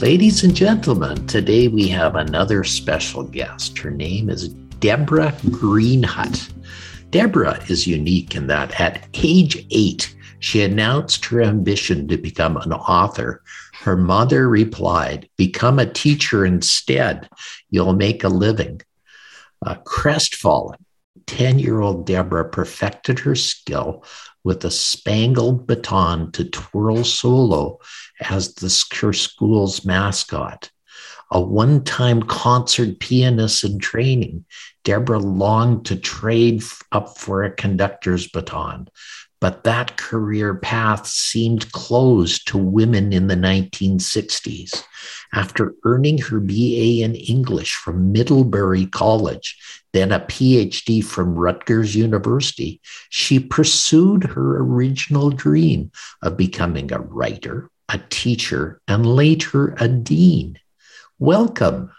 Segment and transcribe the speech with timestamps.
[0.00, 3.78] Ladies and gentlemen, today we have another special guest.
[3.78, 6.52] Her name is Deborah Greenhut.
[7.10, 12.72] Deborah is unique in that at age eight, she announced her ambition to become an
[12.72, 13.42] author.
[13.80, 17.30] Her mother replied, Become a teacher instead.
[17.70, 18.82] You'll make a living.
[19.64, 20.84] Uh, crestfallen,
[21.26, 24.04] 10 year old Deborah perfected her skill
[24.44, 27.78] with a spangled baton to twirl solo
[28.20, 30.70] as the, school's mascot.
[31.30, 34.44] A one time concert pianist in training,
[34.84, 38.88] Deborah longed to trade up for a conductor's baton,
[39.44, 44.82] but that career path seemed closed to women in the 1960s.
[45.34, 52.80] After earning her BA in English from Middlebury College, then a PhD from Rutgers University,
[53.10, 55.90] she pursued her original dream
[56.22, 60.58] of becoming a writer, a teacher, and later a dean.
[61.18, 61.92] Welcome.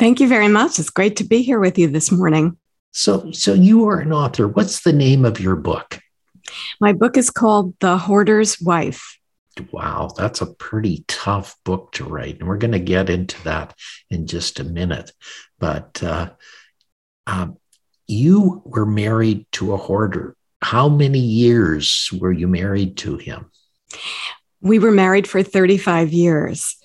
[0.00, 0.80] Thank you very much.
[0.80, 2.58] It's great to be here with you this morning.
[2.90, 4.48] So, so you are an author.
[4.48, 6.00] What's the name of your book?
[6.80, 9.18] My book is called The Hoarder's Wife.
[9.72, 12.38] Wow, that's a pretty tough book to write.
[12.38, 13.74] And we're going to get into that
[14.08, 15.12] in just a minute.
[15.58, 16.30] But uh,
[17.26, 17.58] um,
[18.06, 20.36] you were married to a hoarder.
[20.62, 23.50] How many years were you married to him?
[24.60, 26.76] We were married for 35 years.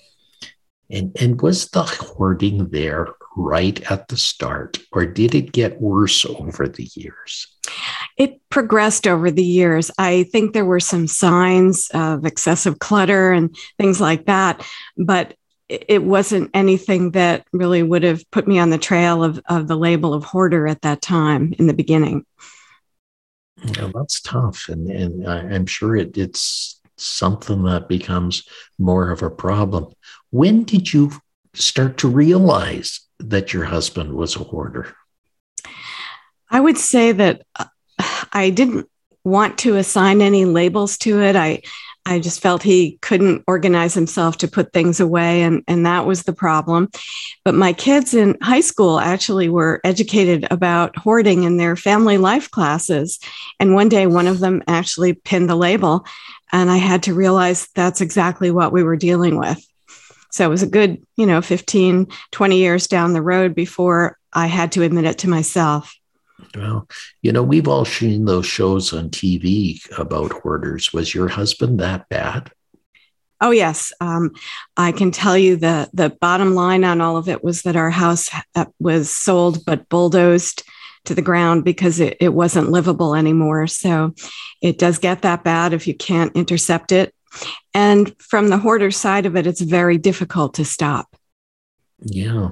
[0.90, 6.24] And, and was the hoarding there right at the start, or did it get worse
[6.24, 7.48] over the years?
[8.16, 9.90] It progressed over the years.
[9.98, 14.66] I think there were some signs of excessive clutter and things like that,
[14.96, 15.34] but
[15.68, 19.76] it wasn't anything that really would have put me on the trail of, of the
[19.76, 22.24] label of hoarder at that time in the beginning.
[23.64, 24.68] Yeah, that's tough.
[24.68, 28.44] And, and I'm sure it, it's something that becomes
[28.78, 29.92] more of a problem.
[30.30, 31.12] When did you
[31.52, 34.94] start to realize that your husband was a hoarder?
[36.48, 37.64] I would say that uh,
[38.32, 38.88] I didn't
[39.24, 41.36] want to assign any labels to it.
[41.36, 41.62] I
[42.08, 46.22] I just felt he couldn't organize himself to put things away, and, and that was
[46.22, 46.88] the problem.
[47.44, 52.48] But my kids in high school actually were educated about hoarding in their family life
[52.48, 53.18] classes.
[53.58, 56.06] And one day, one of them actually pinned the label,
[56.52, 59.66] and I had to realize that's exactly what we were dealing with.
[60.30, 64.46] So it was a good, you know, 15, 20 years down the road before I
[64.46, 65.95] had to admit it to myself.
[66.54, 66.88] Well,
[67.22, 70.92] you know, we've all seen those shows on TV about hoarders.
[70.92, 72.50] Was your husband that bad?
[73.40, 74.30] Oh yes, um,
[74.76, 77.90] I can tell you the the bottom line on all of it was that our
[77.90, 80.62] house uh, was sold but bulldozed
[81.04, 83.66] to the ground because it, it wasn't livable anymore.
[83.66, 84.14] So
[84.62, 87.14] it does get that bad if you can't intercept it.
[87.74, 91.14] And from the hoarder side of it, it's very difficult to stop.
[92.00, 92.50] Yeah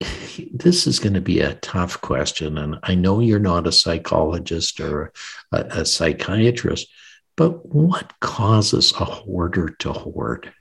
[0.52, 2.58] this is going to be a tough question.
[2.58, 5.12] And I know you're not a psychologist or
[5.52, 6.88] a, a psychiatrist,
[7.36, 10.52] but what causes a hoarder to hoard?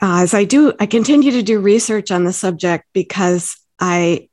[0.00, 4.28] Uh, as I do, I continue to do research on the subject because I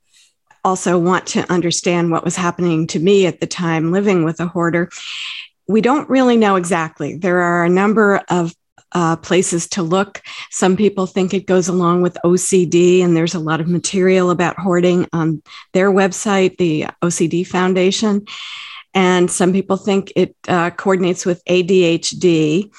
[0.64, 4.48] also want to understand what was happening to me at the time living with a
[4.48, 4.90] hoarder.
[5.68, 7.18] We don't really know exactly.
[7.18, 8.54] There are a number of
[8.96, 10.24] uh, places to look.
[10.50, 14.58] Some people think it goes along with OCD, and there's a lot of material about
[14.58, 18.26] hoarding on their website, the OCD Foundation.
[18.94, 22.72] And some people think it uh, coordinates with ADHD.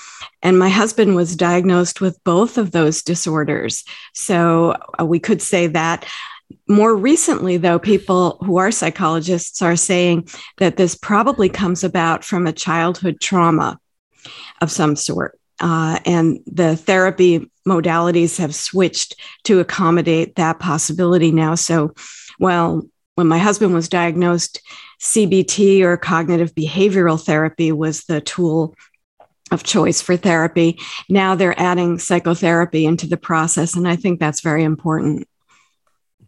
[0.42, 3.84] And my husband was diagnosed with both of those disorders.
[4.14, 6.06] So uh, we could say that.
[6.69, 10.28] More recently, though, people who are psychologists are saying
[10.58, 13.78] that this probably comes about from a childhood trauma
[14.62, 15.38] of some sort.
[15.61, 21.55] Uh, and the therapy modalities have switched to accommodate that possibility now.
[21.55, 21.94] So,
[22.38, 24.61] well, when my husband was diagnosed,
[25.00, 28.75] CBT or cognitive behavioral therapy was the tool
[29.50, 30.79] of choice for therapy.
[31.08, 35.29] Now they're adding psychotherapy into the process, and I think that's very important.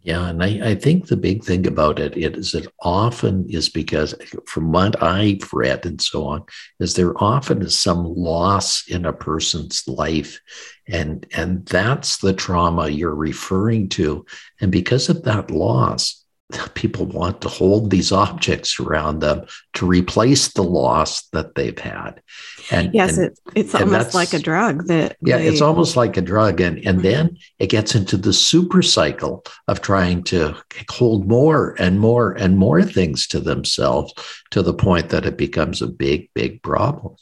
[0.03, 4.15] Yeah, and I, I think the big thing about it is it often is because
[4.47, 6.45] from what I've read and so on,
[6.79, 10.41] is there often is some loss in a person's life.
[10.87, 14.25] And and that's the trauma you're referring to.
[14.61, 16.18] And because of that loss,
[16.75, 22.23] people want to hold these objects around them to replace the loss that they've had.
[22.71, 25.97] And yes, and, it, it's and almost like a drug that yeah, they, it's almost
[25.97, 26.61] like a drug.
[26.61, 27.03] And and mm-hmm.
[27.03, 30.56] then it gets into the super cycle of trying to
[30.91, 34.15] hold more and more and more things to themselves
[34.51, 37.17] to the point that it becomes a big, big problem.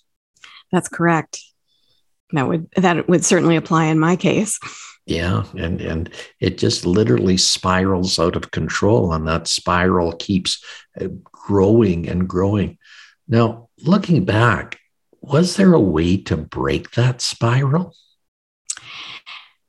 [0.71, 1.41] That's correct.
[2.33, 4.59] That would that would certainly apply in my case.
[5.07, 6.11] Yeah, and and
[6.41, 10.63] it just literally spirals out of control, and that spiral keeps
[11.01, 12.79] uh, growing and growing.
[13.29, 14.81] Now, looking back,
[15.21, 17.95] was there a way to break that spiral?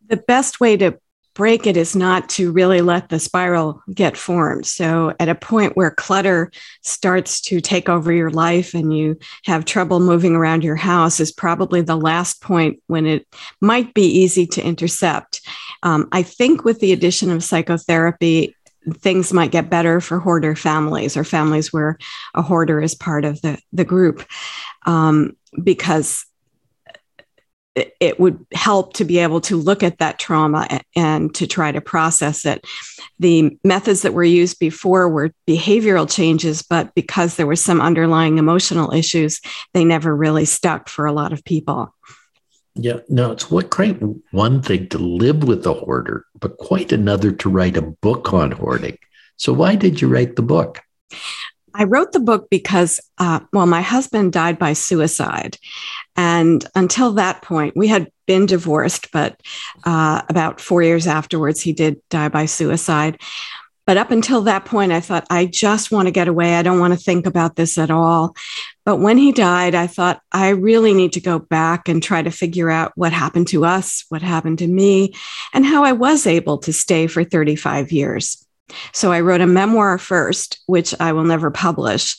[0.08, 1.00] The best way to
[1.38, 4.66] break it is not to really let the spiral get formed.
[4.66, 6.52] So, at a point where clutter
[6.82, 11.32] starts to take over your life and you have trouble moving around your house, is
[11.32, 13.28] probably the last point when it
[13.62, 15.42] might be easy to intercept.
[15.84, 18.56] Um, I think with the addition of psychotherapy,
[18.96, 22.00] things might get better for hoarder families or families where
[22.34, 24.26] a hoarder is part of the, the group
[24.88, 26.26] um, because
[28.00, 31.82] it would help to be able to look at that trauma and to try to
[31.82, 32.66] process it.
[33.20, 38.38] The methods that were used before were behavioral changes, but because there were some underlying
[38.38, 39.42] emotional issues,
[39.74, 41.94] they never really stuck for a lot of people.
[42.76, 43.76] Yeah, no, it's what
[44.32, 48.52] one thing to live with a hoarder, but quite another to write a book on
[48.52, 49.00] hoarding.
[49.38, 50.82] So, why did you write the book?
[51.78, 55.60] I wrote the book because, uh, well, my husband died by suicide.
[56.16, 59.40] And until that point, we had been divorced, but
[59.84, 63.22] uh, about four years afterwards, he did die by suicide.
[63.86, 66.56] But up until that point, I thought, I just want to get away.
[66.56, 68.36] I don't want to think about this at all.
[68.84, 72.32] But when he died, I thought, I really need to go back and try to
[72.32, 75.14] figure out what happened to us, what happened to me,
[75.54, 78.47] and how I was able to stay for 35 years.
[78.94, 82.18] So I wrote a memoir first, which I will never publish.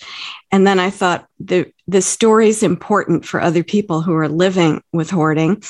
[0.51, 4.83] And then I thought the, the story is important for other people who are living
[4.93, 5.63] with hoarding.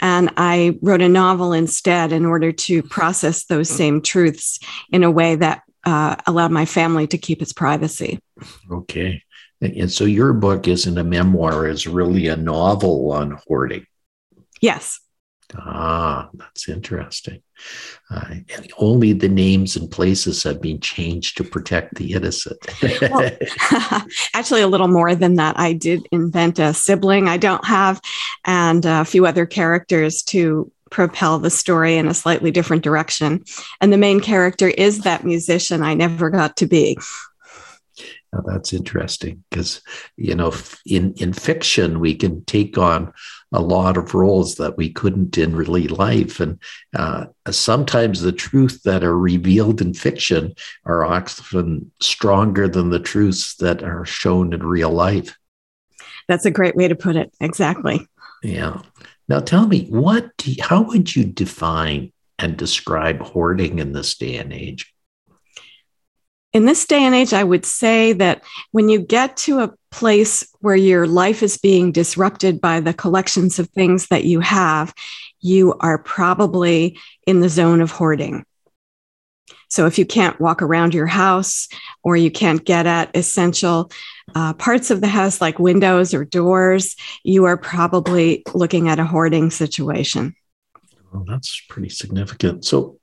[0.00, 4.58] And I wrote a novel instead in order to process those same truths
[4.90, 8.20] in a way that uh, allowed my family to keep its privacy.
[8.70, 9.22] Okay.
[9.60, 13.86] And so your book isn't a memoir, it's really a novel on hoarding.
[14.60, 15.00] Yes.
[15.56, 17.42] Ah, that's interesting.
[18.10, 18.34] Uh,
[18.78, 22.58] only the names and places have been changed to protect the innocent.
[23.00, 23.30] well,
[24.34, 25.58] actually, a little more than that.
[25.58, 28.00] I did invent a sibling I don't have
[28.44, 33.44] and a few other characters to propel the story in a slightly different direction.
[33.80, 36.98] And the main character is that musician I never got to be.
[38.32, 39.80] Now that's interesting because
[40.16, 40.52] you know
[40.84, 43.12] in in fiction we can take on
[43.52, 46.60] a lot of roles that we couldn't in really life, and
[46.94, 50.54] uh, sometimes the truth that are revealed in fiction
[50.84, 55.34] are often stronger than the truths that are shown in real life.
[56.28, 57.32] That's a great way to put it.
[57.40, 58.06] Exactly.
[58.42, 58.82] Yeah.
[59.28, 60.30] Now tell me, what?
[60.44, 64.92] You, how would you define and describe hoarding in this day and age?
[66.58, 70.44] In this day and age, I would say that when you get to a place
[70.58, 74.92] where your life is being disrupted by the collections of things that you have,
[75.40, 78.44] you are probably in the zone of hoarding.
[79.68, 81.68] So if you can't walk around your house
[82.02, 83.92] or you can't get at essential
[84.34, 89.04] uh, parts of the house like windows or doors, you are probably looking at a
[89.04, 90.34] hoarding situation.
[91.12, 92.64] Well, that's pretty significant.
[92.64, 92.98] So,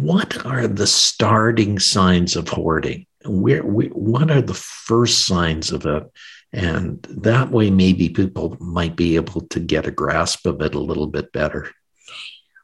[0.00, 3.06] what are the starting signs of hoarding?
[3.24, 6.10] Where, what are the first signs of it?
[6.52, 10.80] And that way, maybe people might be able to get a grasp of it a
[10.80, 11.70] little bit better.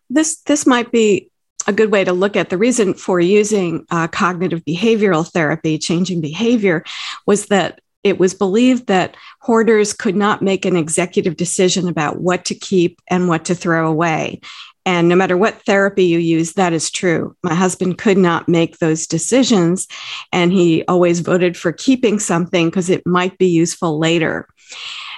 [0.09, 1.31] This this might be
[1.67, 6.21] a good way to look at the reason for using uh, cognitive behavioral therapy, changing
[6.21, 6.85] behavior,
[7.27, 12.47] was that it was believed that hoarders could not make an executive decision about what
[12.47, 14.41] to keep and what to throw away.
[14.87, 17.37] And no matter what therapy you use, that is true.
[17.43, 19.87] My husband could not make those decisions.
[20.33, 24.49] And he always voted for keeping something because it might be useful later.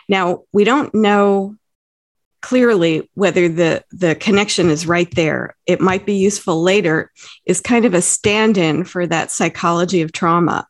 [0.09, 1.57] Now, we don't know
[2.40, 5.54] clearly whether the, the connection is right there.
[5.64, 7.12] It might be useful later,
[7.47, 10.66] is kind of a stand in for that psychology of trauma.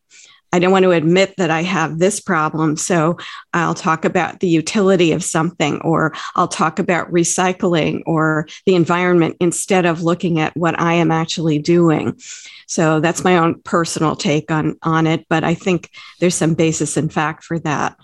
[0.52, 2.76] I don't want to admit that I have this problem.
[2.76, 3.16] So
[3.54, 9.36] I'll talk about the utility of something, or I'll talk about recycling or the environment
[9.40, 12.20] instead of looking at what I am actually doing.
[12.66, 15.26] So that's my own personal take on, on it.
[15.28, 15.90] But I think
[16.20, 17.96] there's some basis in fact for that.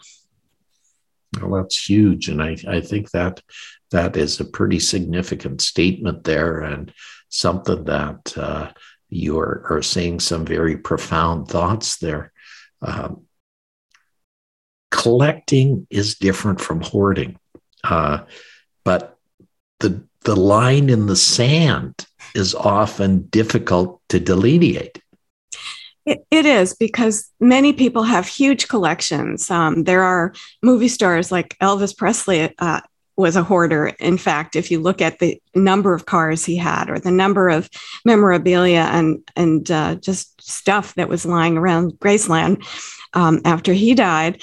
[1.42, 2.28] Well, that's huge.
[2.28, 3.42] And I, I think that
[3.90, 6.92] that is a pretty significant statement there and
[7.28, 8.70] something that uh,
[9.10, 12.32] you are, are saying some very profound thoughts there.
[12.82, 13.24] Um,
[14.90, 17.38] collecting is different from hoarding,
[17.84, 18.20] uh,
[18.84, 19.18] but
[19.80, 25.00] the the line in the sand is often difficult to delineate.
[26.04, 29.50] It, it is because many people have huge collections.
[29.50, 30.32] Um, there are
[30.62, 32.80] movie stars like Elvis Presley uh,
[33.18, 33.88] was a hoarder.
[33.98, 37.48] In fact, if you look at the number of cars he had, or the number
[37.48, 37.68] of
[38.04, 42.64] memorabilia and and uh, just stuff that was lying around Graceland
[43.14, 44.40] um, after he died,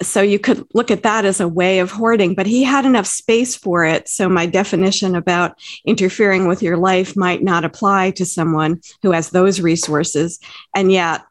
[0.00, 2.34] so you could look at that as a way of hoarding.
[2.34, 4.08] But he had enough space for it.
[4.08, 9.30] So my definition about interfering with your life might not apply to someone who has
[9.30, 10.40] those resources,
[10.74, 11.22] and yet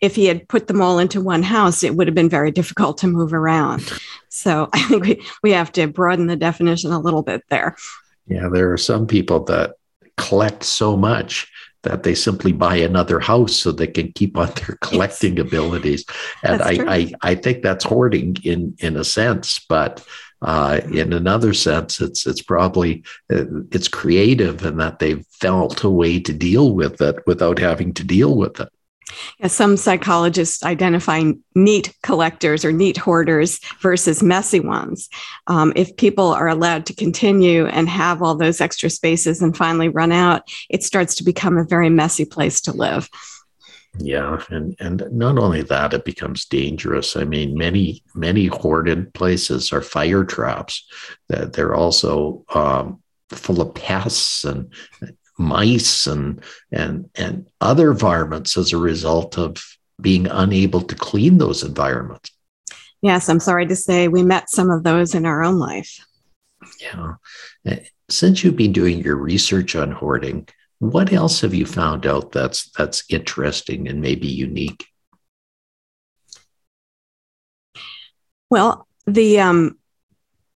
[0.00, 2.98] if he had put them all into one house, it would have been very difficult
[2.98, 3.90] to move around.
[4.28, 7.76] So I think we, we have to broaden the definition a little bit there.
[8.26, 9.74] Yeah, there are some people that
[10.16, 11.50] collect so much
[11.82, 15.46] that they simply buy another house so they can keep on their collecting yes.
[15.46, 16.04] abilities.
[16.42, 20.04] And I, I, I think that's hoarding in in a sense, but
[20.42, 25.90] uh, in another sense, it's it's probably uh, it's creative in that they've felt a
[25.90, 28.68] way to deal with it without having to deal with it.
[29.46, 35.08] Some psychologists identify neat collectors or neat hoarders versus messy ones.
[35.46, 39.88] Um, if people are allowed to continue and have all those extra spaces and finally
[39.88, 43.08] run out, it starts to become a very messy place to live.
[43.98, 47.16] Yeah, and and not only that, it becomes dangerous.
[47.16, 50.86] I mean, many many hoarded places are fire traps.
[51.28, 54.72] That they're also um, full of pests and
[55.40, 59.56] mice and and and other varmints as a result of
[60.00, 62.30] being unable to clean those environments.
[63.02, 66.04] Yes, I'm sorry to say we met some of those in our own life.
[66.80, 67.14] Yeah.
[67.66, 67.80] Eh,
[68.10, 70.46] since you've been doing your research on hoarding,
[70.78, 74.86] what else have you found out that's that's interesting and maybe unique?
[78.50, 79.78] Well, the um,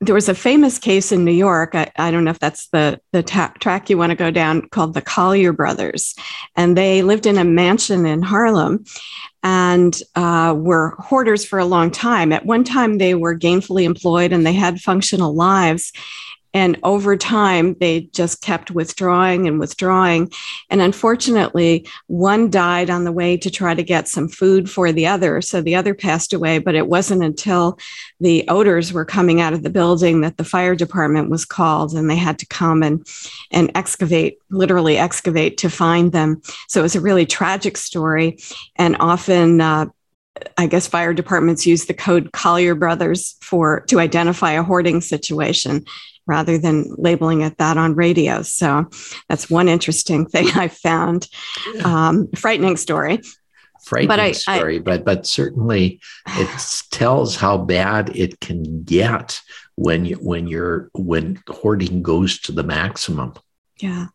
[0.04, 1.74] there was a famous case in New York.
[1.74, 4.68] I, I don't know if that's the, the ta- track you want to go down
[4.68, 6.14] called the Collyer Brothers.
[6.56, 8.84] And they lived in a mansion in Harlem
[9.42, 12.32] and uh, were hoarders for a long time.
[12.32, 15.92] At one time, they were gainfully employed and they had functional lives.
[16.54, 20.30] And over time, they just kept withdrawing and withdrawing.
[20.70, 25.08] And unfortunately, one died on the way to try to get some food for the
[25.08, 25.42] other.
[25.42, 26.58] So the other passed away.
[26.58, 27.78] But it wasn't until
[28.20, 32.08] the odors were coming out of the building that the fire department was called and
[32.08, 33.04] they had to come and,
[33.50, 36.40] and excavate, literally excavate to find them.
[36.68, 38.38] So it was a really tragic story.
[38.76, 39.86] And often, uh,
[40.56, 45.84] I guess fire departments use the code Collyer Brothers for to identify a hoarding situation
[46.26, 48.42] rather than labeling it that on radio.
[48.42, 48.86] So
[49.28, 51.28] that's one interesting thing I found.
[51.84, 53.20] Um, frightening story.
[53.84, 56.48] Frightening but I, story, I, but but certainly it
[56.90, 59.40] tells how bad it can get
[59.76, 63.34] when you when you're when hoarding goes to the maximum.
[63.78, 64.06] Yeah.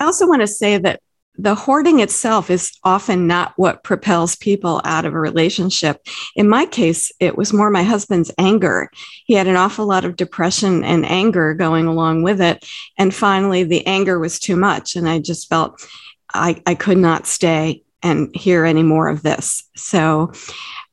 [0.00, 1.02] I also want to say that
[1.42, 6.06] the hoarding itself is often not what propels people out of a relationship.
[6.36, 8.90] In my case, it was more my husband's anger.
[9.24, 12.68] He had an awful lot of depression and anger going along with it.
[12.98, 14.96] And finally, the anger was too much.
[14.96, 15.86] And I just felt
[16.32, 19.64] I, I could not stay and hear any more of this.
[19.76, 20.32] So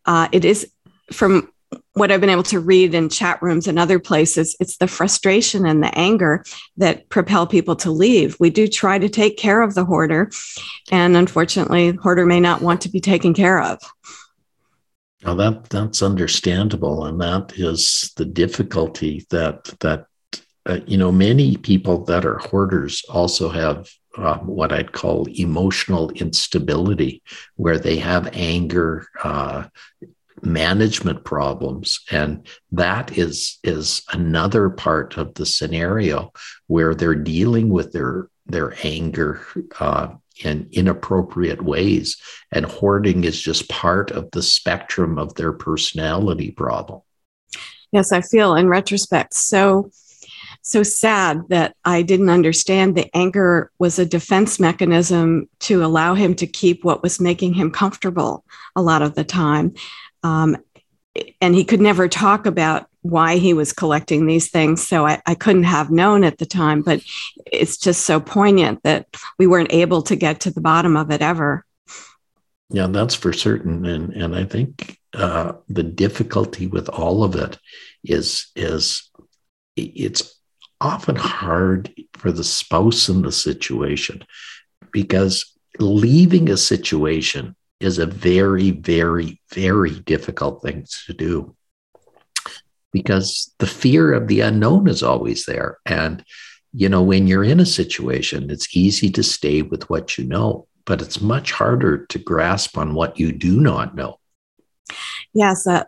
[0.05, 0.71] uh, it is
[1.11, 1.51] from
[1.97, 5.65] what I've been able to read in chat rooms and other places, it's the frustration
[5.65, 6.43] and the anger
[6.77, 8.37] that propel people to leave.
[8.39, 10.31] We do try to take care of the hoarder,
[10.91, 13.79] and unfortunately, the hoarder may not want to be taken care of.
[15.23, 20.05] Now that that's understandable, and that is the difficulty that that
[20.65, 26.09] uh, you know many people that are hoarders also have um, what I'd call emotional
[26.11, 27.21] instability,
[27.55, 29.65] where they have anger, uh,
[30.41, 31.99] management problems.
[32.11, 36.31] And that is is another part of the scenario
[36.67, 39.41] where they're dealing with their their anger
[39.79, 40.09] uh,
[40.43, 42.17] in inappropriate ways.
[42.51, 47.01] And hoarding is just part of the spectrum of their personality problem.
[47.91, 49.33] Yes i feel in retrospect.
[49.33, 49.91] So
[50.67, 56.35] so sad that I didn't understand the anger was a defense mechanism to allow him
[56.35, 58.43] to keep what was making him comfortable
[58.75, 59.73] a lot of the time.
[60.23, 60.57] Um,
[61.41, 64.85] and he could never talk about why he was collecting these things.
[64.85, 67.01] So I, I, couldn't have known at the time, but
[67.45, 69.07] it's just so poignant that
[69.39, 71.65] we weren't able to get to the bottom of it ever.
[72.69, 73.85] Yeah, that's for certain.
[73.85, 77.57] And, and I think uh, the difficulty with all of it
[78.03, 79.09] is, is
[79.77, 80.36] it's
[80.79, 84.23] often hard for the spouse in the situation
[84.91, 91.55] because leaving a situation is a very, very, very difficult thing to do
[92.91, 95.77] because the fear of the unknown is always there.
[95.85, 96.23] And,
[96.73, 100.67] you know, when you're in a situation, it's easy to stay with what you know,
[100.85, 104.19] but it's much harder to grasp on what you do not know.
[105.33, 105.67] Yes.
[105.67, 105.83] Uh,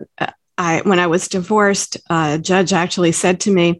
[0.57, 3.79] I, when I was divorced, a judge actually said to me,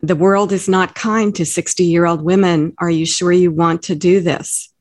[0.00, 2.74] the world is not kind to 60 year old women.
[2.78, 4.72] Are you sure you want to do this?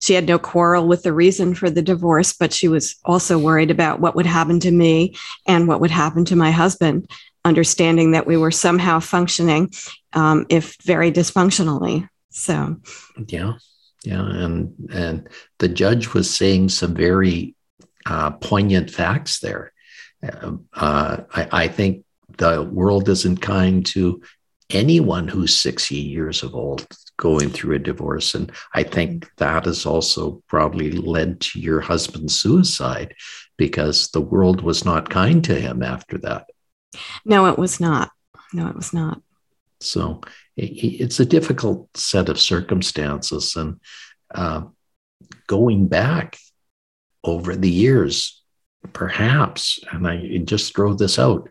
[0.00, 3.70] She had no quarrel with the reason for the divorce, but she was also worried
[3.70, 7.10] about what would happen to me and what would happen to my husband,
[7.44, 9.72] understanding that we were somehow functioning,
[10.12, 12.08] um, if very dysfunctionally.
[12.30, 12.76] So,
[13.26, 13.54] yeah,
[14.04, 15.28] yeah, and and
[15.58, 17.56] the judge was saying some very
[18.06, 19.72] uh, poignant facts there.
[20.22, 22.04] Uh, I, I think
[22.38, 24.22] the world isn't kind to
[24.70, 28.34] anyone who's 60 years of old going through a divorce.
[28.34, 33.14] And I think that has also probably led to your husband's suicide
[33.56, 36.48] because the world was not kind to him after that.
[37.24, 38.10] No, it was not.
[38.52, 39.20] No, it was not.
[39.80, 40.20] So
[40.56, 43.56] it's a difficult set of circumstances.
[43.56, 43.80] And
[44.34, 44.62] uh,
[45.46, 46.36] going back
[47.24, 48.42] over the years,
[48.92, 51.48] perhaps, and I just throw this out,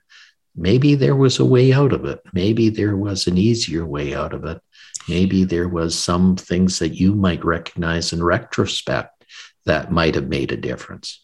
[0.57, 2.19] maybe there was a way out of it.
[2.33, 4.59] Maybe there was an easier way out of it.
[5.07, 9.23] Maybe there was some things that you might recognize in retrospect
[9.65, 11.23] that might have made a difference.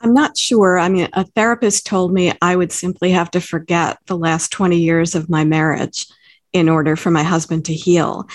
[0.00, 0.78] I'm not sure.
[0.78, 4.78] I mean, a therapist told me I would simply have to forget the last 20
[4.78, 6.06] years of my marriage
[6.52, 8.28] in order for my husband to heal.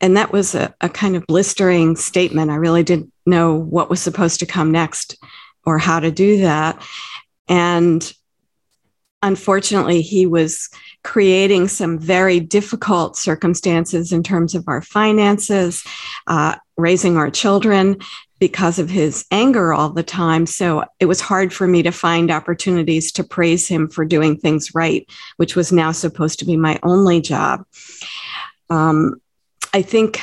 [0.00, 2.50] And that was a, a kind of blistering statement.
[2.50, 5.16] I really didn't know what was supposed to come next
[5.64, 6.82] or how to do that.
[7.48, 8.12] And
[9.22, 10.68] unfortunately, he was
[11.04, 15.84] creating some very difficult circumstances in terms of our finances,
[16.26, 17.98] uh, raising our children
[18.38, 20.46] because of his anger all the time.
[20.46, 24.74] So it was hard for me to find opportunities to praise him for doing things
[24.74, 27.64] right, which was now supposed to be my only job.
[28.68, 29.20] Um,
[29.72, 30.20] I think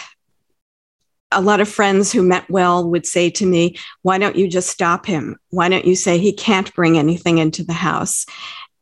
[1.31, 4.69] a lot of friends who met well would say to me, Why don't you just
[4.69, 5.37] stop him?
[5.51, 8.25] Why don't you say he can't bring anything into the house?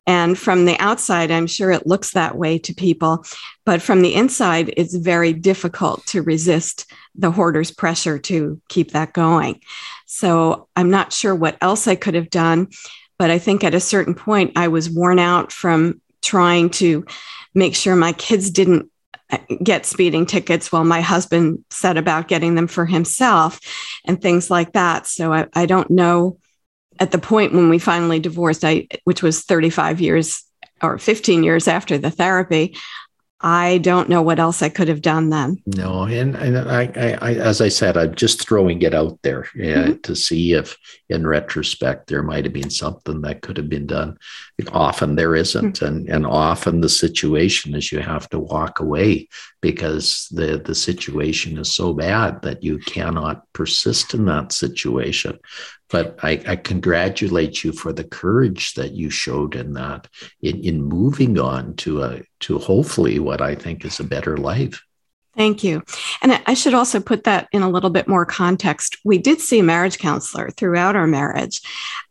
[0.08, 3.26] And from the outside, I'm sure it looks that way to people.
[3.66, 9.12] But from the inside, it's very difficult to resist the hoarder's pressure to keep that
[9.12, 9.60] going.
[10.06, 12.70] So I'm not sure what else I could have done.
[13.20, 17.06] But I think at a certain point, I was worn out from trying to
[17.54, 18.90] make sure my kids didn't
[19.30, 23.60] uh, get speeding tickets while my husband set about getting them for himself
[24.06, 25.06] and things like that.
[25.08, 26.38] So I, I don't know
[27.00, 30.44] at the point when we finally divorced, I which was 35 years
[30.82, 32.76] or 15 years after the therapy,
[33.40, 35.62] I don't know what else I could have done then.
[35.68, 36.86] No, and, and I,
[37.22, 40.02] I, as I said, I'm just throwing it out there yeah, mm-hmm.
[40.02, 40.76] to see if,
[41.10, 44.18] in retrospect, there might have been something that could have been done.
[44.72, 45.86] Often there isn't, mm-hmm.
[45.86, 49.30] and and often the situation is you have to walk away
[49.62, 55.38] because the the situation is so bad that you cannot persist in that situation
[55.90, 60.08] but I, I, congratulate you for the courage that you showed in that
[60.42, 64.82] in, in moving on to a to hopefully what I think is a better life.
[65.38, 65.84] Thank you.
[66.24, 68.98] And I should also put that in a little bit more context.
[69.06, 71.62] We did see a marriage counselor throughout our marriage.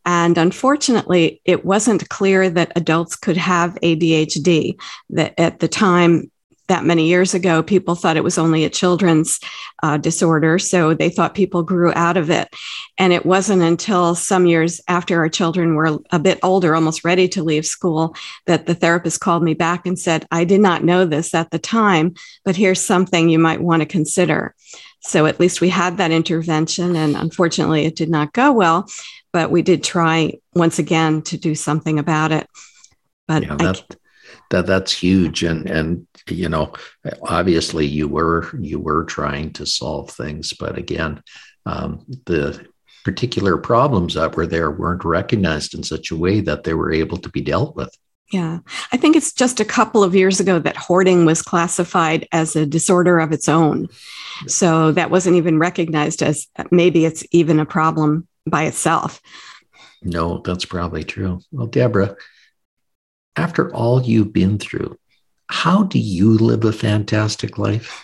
[0.05, 4.79] And unfortunately, it wasn't clear that adults could have ADHD.
[5.09, 6.31] That at the time,
[6.67, 9.39] that many years ago, people thought it was only a children's
[9.83, 10.59] uh, disorder.
[10.59, 12.53] So they thought people grew out of it.
[12.97, 17.27] And it wasn't until some years after our children were a bit older, almost ready
[17.29, 21.05] to leave school, that the therapist called me back and said, I did not know
[21.05, 24.53] this at the time, but here's something you might want to consider.
[25.01, 26.95] So at least we had that intervention.
[26.95, 28.89] And unfortunately, it did not go well,
[29.31, 32.47] but we did try once again to do something about it.
[33.27, 33.96] But yeah, that,
[34.49, 36.71] that that's huge and and you know
[37.23, 41.21] obviously you were you were trying to solve things but again
[41.65, 42.65] um, the
[43.03, 47.17] particular problems that were there weren't recognized in such a way that they were able
[47.17, 47.95] to be dealt with
[48.31, 48.59] Yeah.
[48.91, 52.65] I think it's just a couple of years ago that hoarding was classified as a
[52.65, 53.87] disorder of its own.
[54.47, 59.21] So that wasn't even recognized as maybe it's even a problem by itself.
[60.03, 61.39] No, that's probably true.
[61.51, 62.15] Well, Deborah,
[63.37, 64.97] after all you've been through,
[65.47, 68.03] how do you live a fantastic life?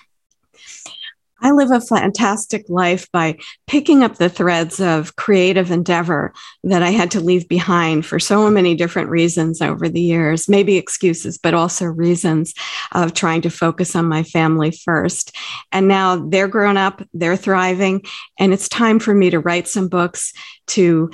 [1.42, 6.92] I live a fantastic life by picking up the threads of creative endeavor that I
[6.92, 11.54] had to leave behind for so many different reasons over the years, maybe excuses, but
[11.54, 12.54] also reasons
[12.94, 15.36] of trying to focus on my family first.
[15.74, 18.06] And now they're grown up, they're thriving,
[18.40, 20.32] and it's time for me to write some books,
[20.68, 21.12] to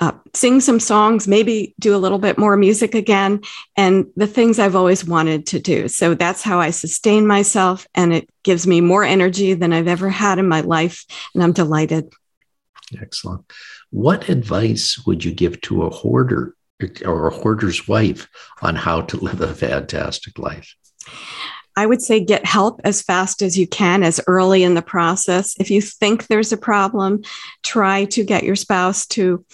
[0.00, 3.40] uh, sing some songs, maybe do a little bit more music again,
[3.76, 5.88] and the things I've always wanted to do.
[5.88, 10.08] So that's how I sustain myself, and it gives me more energy than I've ever
[10.08, 11.04] had in my life.
[11.34, 12.12] And I'm delighted.
[13.00, 13.44] Excellent.
[13.90, 16.54] What advice would you give to a hoarder
[17.04, 18.26] or a hoarder's wife
[18.62, 20.74] on how to live a fantastic life?
[21.76, 25.54] I would say get help as fast as you can, as early in the process.
[25.60, 27.22] If you think there's a problem,
[27.62, 29.44] try to get your spouse to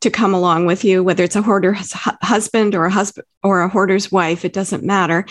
[0.00, 3.68] to come along with you, whether it's a hoarder's husband or a husband or a
[3.68, 5.26] hoarder's wife, it doesn't matter.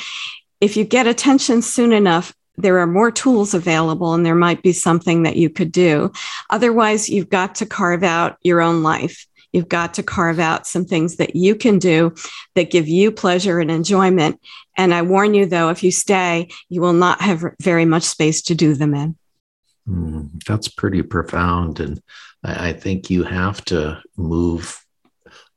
[0.62, 4.74] If you get attention soon enough, there are more tools available and there might be
[4.74, 6.12] something that you could do.
[6.50, 9.26] Otherwise, you've got to carve out your own life.
[9.54, 12.14] You've got to carve out some things that you can do
[12.56, 14.40] that give you pleasure and enjoyment.
[14.78, 18.44] And I warn you, though, if you stay, you will not have very much space
[18.44, 19.18] to do them in.
[19.88, 21.80] Mm, that's pretty profound.
[21.80, 22.00] And
[22.44, 24.84] I, I think you have to move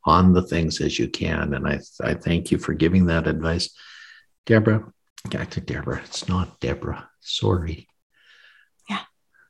[0.05, 1.55] on the things as you can.
[1.55, 3.71] And I, I thank you for giving that advice.
[4.47, 4.93] Deborah,
[5.31, 6.03] back to Deborah.
[6.05, 7.09] It's not Deborah.
[7.21, 7.89] Sorry.
[8.91, 9.03] Yeah,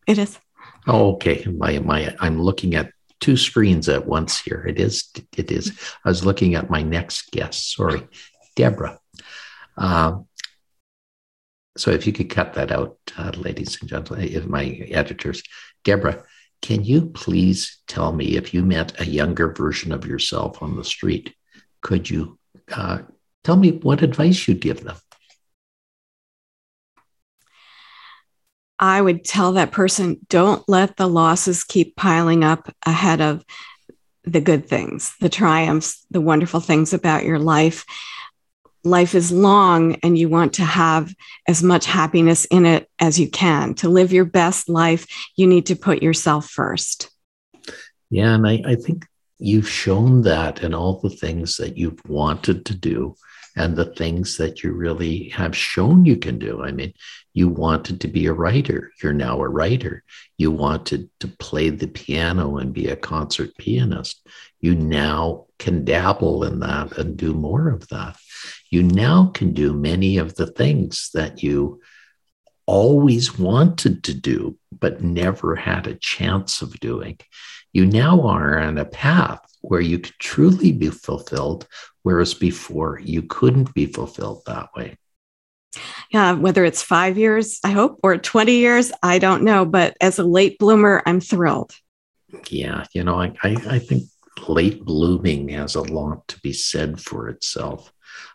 [0.06, 0.38] it is.
[0.86, 1.44] Oh, okay.
[1.46, 4.64] My, my, I'm looking at two screens at once here.
[4.66, 5.72] It is, it is.
[6.04, 7.72] I was looking at my next guest.
[7.72, 8.06] Sorry,
[8.56, 8.98] Deborah.
[9.78, 10.18] Uh,
[11.76, 15.42] so if you could cut that out, uh, ladies and gentlemen, if my editors,
[15.84, 16.24] Deborah,
[16.62, 20.84] can you please tell me if you met a younger version of yourself on the
[20.84, 21.34] street?
[21.82, 22.38] Could you
[22.72, 23.00] uh,
[23.42, 24.96] tell me what advice you'd give them?
[28.78, 33.44] I would tell that person don't let the losses keep piling up ahead of
[34.24, 37.84] the good things, the triumphs, the wonderful things about your life
[38.84, 41.14] life is long and you want to have
[41.46, 43.74] as much happiness in it as you can.
[43.76, 47.10] To live your best life, you need to put yourself first.
[48.10, 48.34] Yeah.
[48.34, 49.06] And I, I think
[49.38, 53.14] you've shown that in all the things that you've wanted to do
[53.56, 56.62] and the things that you really have shown you can do.
[56.62, 56.94] I mean,
[57.34, 60.04] you wanted to be a writer, you're now a writer.
[60.38, 64.26] You wanted to play the piano and be a concert pianist.
[64.60, 68.16] You now can dabble in that and do more of that
[68.72, 71.82] you now can do many of the things that you
[72.64, 77.18] always wanted to do, but never had a chance of doing.
[77.74, 81.66] You now are on a path where you could truly be fulfilled,
[82.02, 84.96] whereas before you couldn't be fulfilled that way.
[86.10, 89.64] Yeah, whether it's five years, I hope, or 20 years, I don't know.
[89.64, 91.72] But as a late bloomer, I'm thrilled.
[92.50, 94.04] Yeah, you know, I, I, I think
[94.48, 97.92] late blooming has a lot to be said for itself.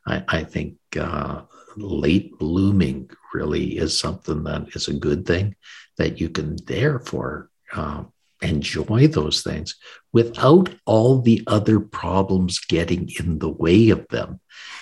[0.08, 1.42] I, I think uh,
[1.76, 5.56] late blooming really is something that is a good thing
[5.98, 8.04] that you can therefore uh,
[8.41, 9.76] enjoy those things
[10.13, 14.39] without all the other problems getting in the way of them.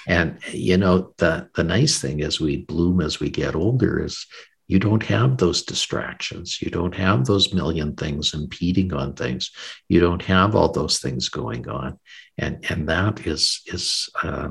[0.08, 4.26] And you know the the nice thing as we bloom as we get older is
[4.68, 6.62] you don't have those distractions.
[6.62, 9.52] You don't have those million things impeding on things.
[9.90, 12.00] You don't have all those things going on,
[12.38, 14.50] and and that is is uh,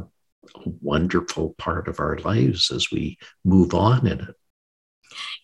[0.80, 4.34] wonderful part of our lives as we move on in it.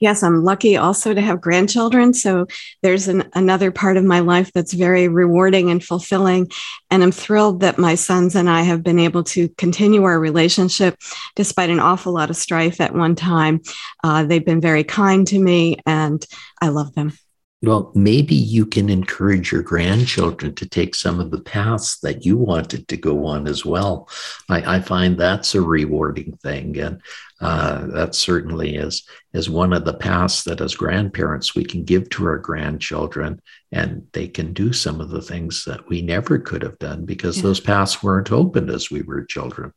[0.00, 2.14] Yes, I'm lucky also to have grandchildren.
[2.14, 2.46] So
[2.82, 6.50] there's an, another part of my life that's very rewarding and fulfilling.
[6.90, 10.96] And I'm thrilled that my sons and I have been able to continue our relationship
[11.36, 13.60] despite an awful lot of strife at one time.
[14.02, 16.24] Uh, they've been very kind to me and
[16.60, 17.12] I love them.
[17.62, 22.38] Well, maybe you can encourage your grandchildren to take some of the paths that you
[22.38, 24.08] wanted to go on as well.
[24.48, 26.78] I, I find that's a rewarding thing.
[26.78, 27.02] And
[27.42, 29.02] uh, that certainly is,
[29.34, 33.42] is one of the paths that as grandparents we can give to our grandchildren,
[33.72, 37.36] and they can do some of the things that we never could have done because
[37.38, 37.42] yeah.
[37.42, 39.72] those paths weren't opened as we were children.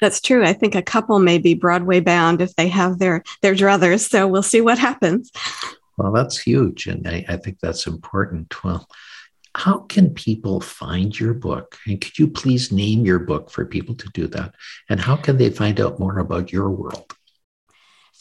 [0.00, 0.44] That's true.
[0.44, 4.08] I think a couple may be Broadway bound if they have their their druthers.
[4.08, 5.32] So we'll see what happens.
[5.96, 6.86] Well, that's huge.
[6.86, 8.62] And I, I think that's important.
[8.64, 8.88] Well,
[9.54, 11.78] how can people find your book?
[11.86, 14.54] And could you please name your book for people to do that?
[14.88, 17.14] And how can they find out more about your world?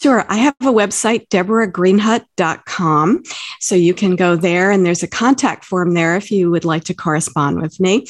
[0.01, 0.25] Sure.
[0.27, 3.23] I have a website, deborahgreenhut.com.
[3.59, 6.83] So you can go there and there's a contact form there if you would like
[6.85, 8.05] to correspond with me.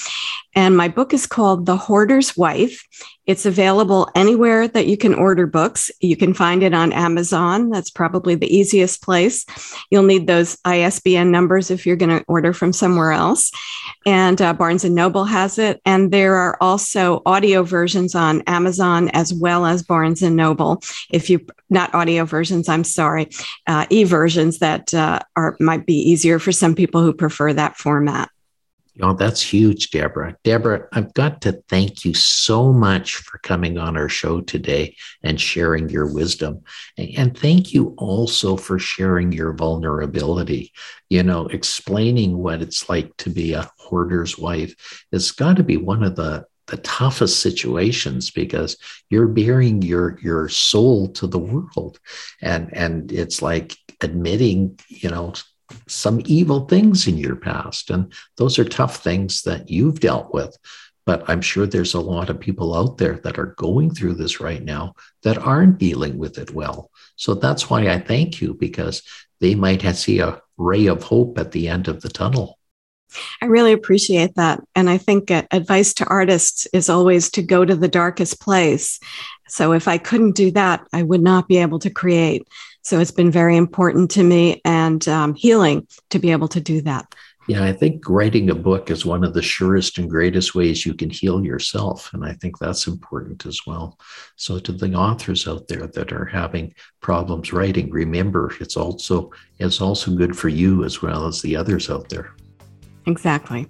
[0.56, 2.84] And my book is called The Hoarder's Wife.
[3.26, 5.90] It's available anywhere that you can order books.
[6.02, 7.70] You can find it on Amazon.
[7.70, 9.46] That's probably the easiest place.
[9.90, 13.52] You'll need those ISBN numbers if you're going to order from somewhere else.
[14.06, 15.82] And uh, Barnes and Noble has it.
[15.86, 20.82] And there are also audio versions on Amazon as well as Barnes and Noble.
[21.10, 23.30] If you not audio versions, I'm sorry,
[23.68, 27.78] uh, e versions that uh, are might be easier for some people who prefer that
[27.78, 28.30] format.
[29.02, 30.36] Oh, that's huge, Deborah.
[30.44, 35.42] Deborah, I've got to thank you so much for coming on our show today and
[35.42, 36.62] sharing your wisdom.
[36.98, 40.74] And thank you also for sharing your vulnerability.
[41.10, 44.76] You know, explaining what it's like to be a hoarder's wife.
[45.12, 48.78] It's got to be one of the the toughest situations because
[49.10, 52.00] you're bearing your your soul to the world
[52.42, 55.34] and and it's like admitting you know
[55.88, 57.90] some evil things in your past.
[57.90, 60.58] And those are tough things that you've dealt with.
[61.06, 64.40] But I'm sure there's a lot of people out there that are going through this
[64.40, 66.90] right now that aren't dealing with it well.
[67.16, 69.04] So that's why I thank you because
[69.42, 72.58] they might see a ray of hope at the end of the tunnel.
[73.42, 74.64] I really appreciate that.
[74.76, 79.00] And I think uh, advice to artists is always to go to the darkest place.
[79.48, 82.48] So if I couldn't do that, I would not be able to create.
[82.84, 86.82] So it's been very important to me and um, healing to be able to do
[86.82, 87.14] that.
[87.48, 90.94] Yeah, I think writing a book is one of the surest and greatest ways you
[90.94, 92.14] can heal yourself.
[92.14, 94.00] And I think that's important as well.
[94.38, 99.82] So, to the authors out there that are having problems writing, remember it's also it's
[99.82, 102.34] also good for you as well as the others out there.
[103.08, 103.68] Exactly.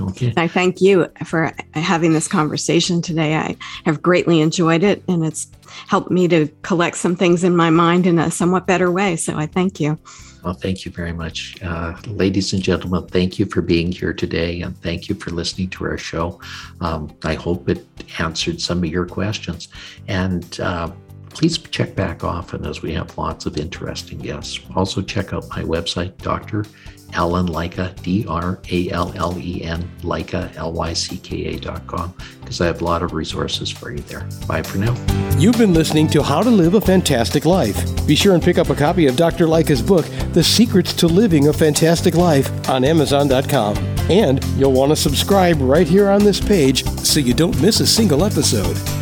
[0.00, 0.32] Okay.
[0.36, 3.34] I thank you for having this conversation today.
[3.36, 5.50] I have greatly enjoyed it and it's
[5.88, 9.16] helped me to collect some things in my mind in a somewhat better way.
[9.16, 9.98] So I thank you.
[10.42, 11.62] Well, thank you very much.
[11.62, 15.70] Uh, ladies and gentlemen, thank you for being here today and thank you for listening
[15.70, 16.40] to our show.
[16.80, 17.86] Um, I hope it
[18.18, 19.68] answered some of your questions.
[20.08, 20.90] And uh,
[21.34, 24.60] please check back often as we have lots of interesting guests.
[24.74, 26.64] Also, check out my website, Dr.
[27.14, 31.58] Allen Lycka, D R A L L E N, Lycka, L Y C K A
[31.58, 34.26] dot com, because I have a lot of resources for you there.
[34.46, 34.94] Bye for now.
[35.38, 38.06] You've been listening to How to Live a Fantastic Life.
[38.06, 39.46] Be sure and pick up a copy of Dr.
[39.46, 43.76] Lycka's book, The Secrets to Living a Fantastic Life, on Amazon.com.
[44.10, 47.86] And you'll want to subscribe right here on this page so you don't miss a
[47.86, 49.01] single episode.